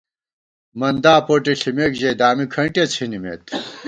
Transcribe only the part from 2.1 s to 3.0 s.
دامی کھنٹیہ